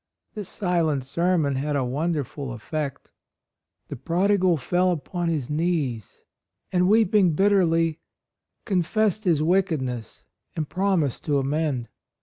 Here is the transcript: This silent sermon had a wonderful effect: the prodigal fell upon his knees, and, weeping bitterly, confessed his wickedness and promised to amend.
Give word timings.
This 0.33 0.49
silent 0.49 1.03
sermon 1.03 1.57
had 1.57 1.75
a 1.75 1.85
wonderful 1.85 2.53
effect: 2.53 3.11
the 3.89 3.95
prodigal 3.95 4.57
fell 4.57 4.89
upon 4.89 5.29
his 5.29 5.47
knees, 5.47 6.23
and, 6.71 6.89
weeping 6.89 7.33
bitterly, 7.33 7.99
confessed 8.65 9.25
his 9.25 9.43
wickedness 9.43 10.23
and 10.55 10.67
promised 10.67 11.23
to 11.25 11.37
amend. 11.37 11.87